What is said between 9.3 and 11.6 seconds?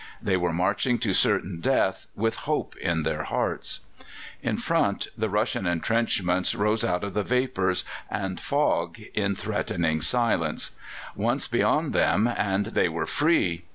threatening silence; once